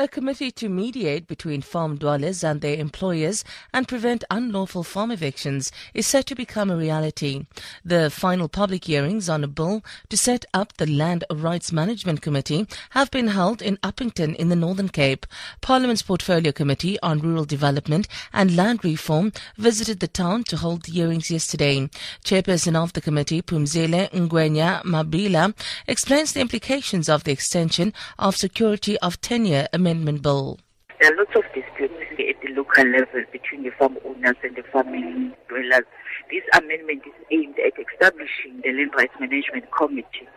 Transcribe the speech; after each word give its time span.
A 0.00 0.08
committee 0.08 0.50
to 0.52 0.70
mediate 0.70 1.26
between 1.26 1.60
farm 1.60 1.98
dwellers 1.98 2.42
and 2.42 2.62
their 2.62 2.78
employers 2.78 3.44
and 3.70 3.86
prevent 3.86 4.24
unlawful 4.30 4.82
farm 4.82 5.10
evictions 5.10 5.70
is 5.92 6.06
set 6.06 6.24
to 6.28 6.34
become 6.34 6.70
a 6.70 6.76
reality. 6.76 7.44
The 7.84 8.08
final 8.08 8.48
public 8.48 8.86
hearings 8.86 9.28
on 9.28 9.44
a 9.44 9.46
bill 9.46 9.84
to 10.08 10.16
set 10.16 10.46
up 10.54 10.74
the 10.78 10.86
Land 10.86 11.24
Rights 11.30 11.70
Management 11.70 12.22
Committee 12.22 12.66
have 12.96 13.10
been 13.10 13.28
held 13.28 13.60
in 13.60 13.76
Upington 13.82 14.34
in 14.36 14.48
the 14.48 14.56
Northern 14.56 14.88
Cape. 14.88 15.26
Parliament's 15.60 16.00
Portfolio 16.00 16.50
Committee 16.50 16.98
on 17.02 17.18
Rural 17.18 17.44
Development 17.44 18.08
and 18.32 18.56
Land 18.56 18.82
Reform 18.82 19.34
visited 19.58 20.00
the 20.00 20.08
town 20.08 20.44
to 20.44 20.56
hold 20.56 20.84
the 20.84 20.92
hearings 20.92 21.30
yesterday. 21.30 21.90
Chairperson 22.24 22.74
of 22.74 22.94
the 22.94 23.02
committee, 23.02 23.42
Pumzile 23.42 24.10
Ngwenya 24.12 24.82
Mabila, 24.82 25.54
explains 25.86 26.32
the 26.32 26.40
implications 26.40 27.10
of 27.10 27.24
the 27.24 27.32
extension 27.32 27.92
of 28.18 28.34
security 28.34 28.98
of 29.00 29.20
tenure 29.20 29.68
Amendment 29.90 30.22
Bill. 30.22 30.56
There 31.00 31.10
are 31.12 31.16
lots 31.16 31.34
of 31.34 31.42
disputes 31.50 31.98
at 32.14 32.38
the 32.46 32.54
local 32.54 32.86
level 32.86 33.24
between 33.32 33.64
the 33.64 33.70
farm 33.74 33.98
owners 34.06 34.36
and 34.44 34.54
the 34.54 34.62
farming 34.70 35.34
dwellers. 35.48 35.82
This 36.30 36.46
amendment 36.54 37.02
is 37.06 37.18
aimed 37.32 37.58
at 37.58 37.74
establishing 37.74 38.62
the 38.62 38.70
Land 38.70 38.94
Rights 38.94 39.18
Management 39.18 39.66
Committee, 39.74 40.30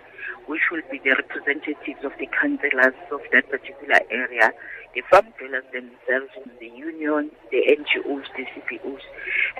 which 0.47 0.61
will 0.71 0.81
be 0.89 0.97
the 1.05 1.13
representatives 1.21 2.01
of 2.01 2.13
the 2.17 2.25
councillors 2.33 2.97
of 3.13 3.21
that 3.31 3.45
particular 3.53 4.01
area, 4.09 4.49
the 4.95 5.05
farm 5.11 5.29
dwellers 5.37 5.69
themselves, 5.69 6.33
the 6.59 6.73
union, 6.73 7.29
the 7.53 7.61
NGOs, 7.77 8.25
the 8.33 8.49
CBOs, 8.57 9.05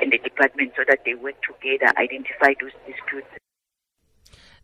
and 0.01 0.12
the 0.12 0.17
department 0.17 0.73
so 0.75 0.81
that 0.89 1.05
they 1.05 1.13
work 1.13 1.37
together, 1.45 1.93
identify 2.01 2.57
those 2.57 2.73
disputes 2.89 3.29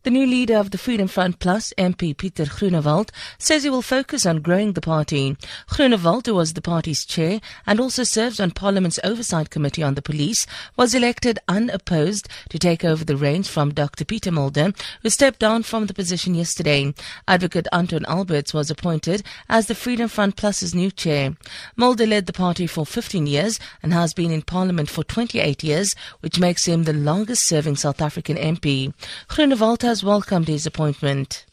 the 0.03 0.09
new 0.09 0.25
leader 0.25 0.55
of 0.55 0.71
the 0.71 0.77
Freedom 0.77 1.09
Front 1.09 1.39
Plus, 1.39 1.73
MP 1.77 2.15
Peter 2.15 2.45
Groenewald, 2.45 3.09
says 3.37 3.63
he 3.63 3.69
will 3.69 3.81
focus 3.81 4.25
on 4.25 4.39
growing 4.41 4.71
the 4.71 4.81
party. 4.81 5.35
Groenewald, 5.69 6.25
who 6.25 6.35
was 6.35 6.53
the 6.53 6.61
party's 6.61 7.03
chair 7.03 7.41
and 7.67 7.81
also 7.81 8.03
serves 8.03 8.39
on 8.39 8.51
Parliament's 8.51 8.99
Oversight 9.03 9.49
Committee 9.49 9.83
on 9.83 9.95
the 9.95 10.01
Police, 10.01 10.45
was 10.77 10.95
elected 10.95 11.37
unopposed 11.49 12.29
to 12.49 12.57
take 12.57 12.85
over 12.85 13.03
the 13.03 13.17
reins 13.17 13.49
from 13.49 13.73
Dr. 13.73 14.05
Peter 14.05 14.31
Mulder, 14.31 14.71
who 15.01 15.09
stepped 15.09 15.39
down 15.39 15.63
from 15.63 15.87
the 15.87 15.93
position 15.93 16.33
yesterday. 16.33 16.93
Advocate 17.27 17.67
Anton 17.73 18.05
Alberts 18.05 18.53
was 18.53 18.71
appointed 18.71 19.21
as 19.49 19.67
the 19.67 19.75
Freedom 19.75 20.07
Front 20.07 20.37
Plus's 20.37 20.73
new 20.73 20.91
chair. 20.91 21.35
Mulder 21.75 22.07
led 22.07 22.25
the 22.25 22.33
party 22.33 22.67
for 22.67 22.85
15 22.85 23.27
years 23.27 23.59
and 23.83 23.91
has 23.91 24.13
been 24.13 24.31
in 24.31 24.43
Parliament 24.43 24.89
for 24.89 25.03
28 25.03 25.61
years, 25.61 25.93
which 26.21 26.39
makes 26.39 26.65
him 26.65 26.83
the 26.83 26.93
longest 26.93 27.45
serving 27.47 27.75
South 27.75 28.01
African 28.01 28.37
MP. 28.37 28.93
Groenewald 29.27 29.81
has 29.81 29.98
welcomed 30.03 30.47
his 30.47 30.65
appointment. 30.65 31.45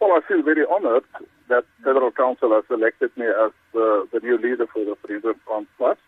Well, 0.00 0.10
I 0.12 0.20
feel 0.26 0.42
very 0.42 0.64
honored 0.66 1.04
that 1.48 1.64
federal 1.84 2.10
council 2.10 2.50
has 2.52 2.64
elected 2.70 3.10
me 3.16 3.26
as 3.26 3.52
uh, 3.74 4.04
the 4.12 4.20
new 4.22 4.36
leader 4.36 4.66
for 4.72 4.84
the 4.84 4.96
Freedom 5.06 5.34
Front 5.46 5.68
Plus. 5.78 5.98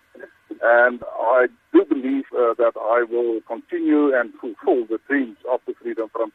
And 0.63 1.03
I 1.19 1.47
do 1.73 1.85
believe 1.85 2.25
uh, 2.33 2.55
that 2.59 2.73
I 2.77 3.05
will 3.09 3.41
continue 3.47 4.15
and 4.15 4.33
fulfill 4.41 4.87
the 4.87 4.99
dreams 5.09 5.37
of 5.51 5.61
the 5.67 5.75
Freedom 5.81 6.09
Front. 6.11 6.34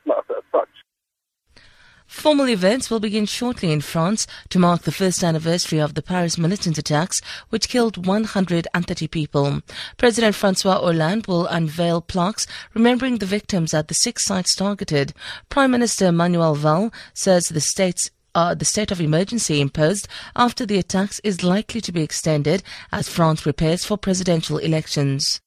Formal 2.19 2.49
events 2.49 2.89
will 2.89 2.99
begin 2.99 3.25
shortly 3.25 3.71
in 3.71 3.79
France 3.79 4.27
to 4.49 4.59
mark 4.59 4.81
the 4.81 4.91
first 4.91 5.23
anniversary 5.23 5.79
of 5.79 5.93
the 5.93 6.01
Paris 6.01 6.37
militant 6.37 6.77
attacks, 6.77 7.21
which 7.47 7.69
killed 7.69 8.05
130 8.05 9.07
people. 9.07 9.61
President 9.95 10.35
Francois 10.35 10.81
Hollande 10.81 11.27
will 11.27 11.47
unveil 11.47 12.01
plaques 12.01 12.45
remembering 12.73 13.19
the 13.19 13.25
victims 13.25 13.73
at 13.73 13.87
the 13.87 13.93
six 13.93 14.25
sites 14.25 14.53
targeted. 14.53 15.13
Prime 15.47 15.71
Minister 15.71 16.11
Manuel 16.11 16.55
Valls 16.55 16.91
says 17.13 17.47
the 17.47 17.61
state's 17.61 18.11
uh, 18.35 18.53
the 18.53 18.65
state 18.65 18.91
of 18.91 18.99
emergency 18.99 19.61
imposed 19.61 20.05
after 20.35 20.65
the 20.65 20.77
attacks 20.77 21.21
is 21.23 21.41
likely 21.41 21.79
to 21.79 21.93
be 21.93 22.03
extended 22.03 22.63
as 22.91 23.07
France 23.07 23.43
prepares 23.43 23.85
for 23.85 23.97
presidential 23.97 24.57
elections. 24.57 25.39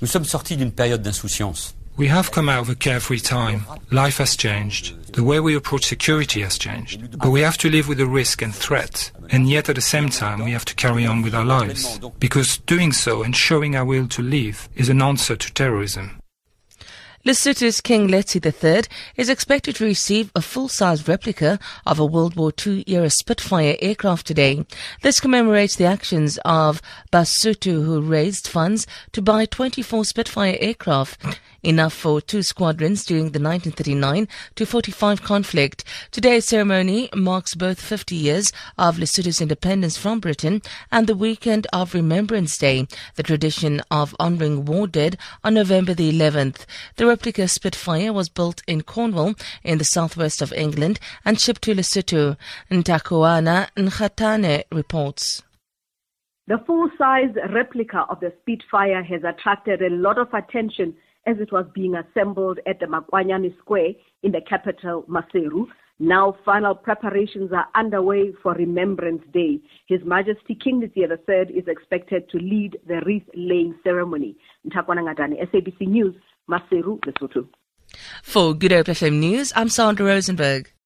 Nous 0.00 0.10
sommes 0.10 0.24
sortis 0.24 0.56
d'une 0.56 0.72
période 0.72 1.02
d'insouciance. 1.02 1.72
We 1.96 2.08
have 2.08 2.30
come 2.30 2.48
out 2.48 2.62
of 2.62 2.70
a 2.70 2.74
carefree 2.74 3.20
time. 3.20 3.66
Life 3.90 4.18
has 4.18 4.36
changed. 4.36 5.12
The 5.12 5.22
way 5.22 5.40
we 5.40 5.54
approach 5.54 5.84
security 5.84 6.40
has 6.40 6.56
changed. 6.56 7.18
But 7.18 7.30
we 7.30 7.42
have 7.42 7.58
to 7.58 7.70
live 7.70 7.86
with 7.86 7.98
the 7.98 8.06
risk 8.06 8.40
and 8.40 8.54
threat. 8.54 9.10
And 9.28 9.48
yet 9.48 9.68
at 9.68 9.74
the 9.74 9.82
same 9.82 10.08
time, 10.08 10.42
we 10.42 10.52
have 10.52 10.64
to 10.64 10.74
carry 10.74 11.04
on 11.04 11.20
with 11.20 11.34
our 11.34 11.44
lives. 11.44 12.00
Because 12.18 12.56
doing 12.58 12.92
so 12.92 13.22
and 13.22 13.36
showing 13.36 13.76
our 13.76 13.84
will 13.84 14.08
to 14.08 14.22
live 14.22 14.70
is 14.74 14.88
an 14.88 15.02
answer 15.02 15.36
to 15.36 15.52
terrorism. 15.52 16.21
Lesotho's 17.24 17.80
King 17.80 18.08
Letsie 18.08 18.44
III 18.44 18.82
is 19.16 19.28
expected 19.28 19.76
to 19.76 19.84
receive 19.84 20.32
a 20.34 20.42
full-size 20.42 21.06
replica 21.06 21.60
of 21.86 22.00
a 22.00 22.04
World 22.04 22.34
War 22.34 22.52
II 22.66 22.82
era 22.88 23.10
Spitfire 23.10 23.76
aircraft 23.80 24.26
today. 24.26 24.66
This 25.02 25.20
commemorates 25.20 25.76
the 25.76 25.84
actions 25.84 26.40
of 26.44 26.82
Basotho 27.12 27.84
who 27.84 28.00
raised 28.00 28.48
funds 28.48 28.88
to 29.12 29.22
buy 29.22 29.46
24 29.46 30.04
Spitfire 30.04 30.56
aircraft 30.58 31.38
enough 31.62 31.92
for 31.92 32.20
two 32.20 32.42
squadrons 32.42 33.04
during 33.04 33.26
the 33.26 33.38
1939 33.38 34.26
to 34.56 34.66
45 34.66 35.22
conflict. 35.22 35.84
Today's 36.10 36.44
ceremony 36.44 37.08
marks 37.14 37.54
both 37.54 37.80
50 37.80 38.16
years 38.16 38.52
of 38.76 38.96
Lesotho's 38.96 39.40
independence 39.40 39.96
from 39.96 40.18
Britain 40.20 40.60
and 40.90 41.06
the 41.06 41.14
weekend 41.14 41.66
of 41.72 41.94
Remembrance 41.94 42.58
Day, 42.58 42.86
the 43.14 43.22
tradition 43.22 43.80
of 43.90 44.16
honoring 44.18 44.64
war 44.64 44.86
dead 44.86 45.16
on 45.44 45.54
November 45.54 45.94
the 45.94 46.12
11th. 46.12 46.66
The 46.96 47.06
replica 47.12 47.46
Spitfire 47.46 48.10
was 48.10 48.30
built 48.30 48.62
in 48.66 48.80
Cornwall 48.80 49.34
in 49.62 49.76
the 49.76 49.84
southwest 49.84 50.40
of 50.40 50.50
England 50.54 50.98
and 51.26 51.38
shipped 51.38 51.60
to 51.62 51.74
Lesotho. 51.74 52.38
Ntakuana 52.70 53.68
Nkhatane 53.76 54.64
reports. 54.72 55.42
The 56.46 56.56
full-size 56.66 57.34
replica 57.52 58.06
of 58.08 58.20
the 58.20 58.32
Spitfire 58.40 59.02
has 59.02 59.20
attracted 59.24 59.82
a 59.82 59.90
lot 59.90 60.16
of 60.16 60.32
attention 60.32 60.94
as 61.26 61.36
it 61.38 61.52
was 61.52 61.66
being 61.74 61.94
assembled 61.94 62.58
at 62.66 62.80
the 62.80 62.86
Makwanyane 62.86 63.56
Square 63.58 63.92
in 64.22 64.32
the 64.32 64.40
capital, 64.40 65.02
Maseru. 65.02 65.66
Now 65.98 66.34
final 66.46 66.74
preparations 66.74 67.52
are 67.52 67.68
underway 67.74 68.32
for 68.42 68.54
Remembrance 68.54 69.22
Day. 69.34 69.60
His 69.86 70.00
Majesty 70.04 70.54
King 70.54 70.80
Letsie 70.80 71.06
III 71.06 71.54
is 71.54 71.68
expected 71.68 72.28
to 72.30 72.38
lead 72.38 72.78
the 72.88 73.02
wreath-laying 73.04 73.74
ceremony. 73.84 74.34
Ntakwana 74.66 75.02
Ngatane, 75.04 75.38
SABC 75.52 75.86
News, 75.86 76.14
Maseru, 76.48 76.98
Lesotho. 77.06 77.48
For 78.22 78.54
Good 78.54 78.72
Hope 78.72 78.86
FM 78.86 79.18
News, 79.18 79.52
I'm 79.54 79.68
Sandra 79.68 80.06
Rosenberg. 80.06 80.71